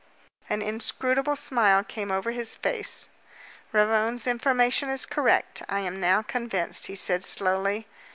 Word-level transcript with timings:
An 0.49 0.63
inscrutable 0.63 1.35
smile 1.35 1.83
came 1.83 2.09
over 2.09 2.31
his 2.31 2.55
face. 2.55 3.09
"Ravone's 3.71 4.25
information 4.25 4.89
is 4.89 5.05
correct, 5.05 5.61
I 5.69 5.81
am 5.81 5.99
now 5.99 6.23
convinced," 6.23 6.87
he 6.87 6.95
said 6.95 7.23
slowly. 7.23 7.85